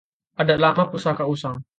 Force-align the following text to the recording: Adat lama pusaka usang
Adat 0.39 0.59
lama 0.59 0.83
pusaka 0.91 1.23
usang 1.33 1.57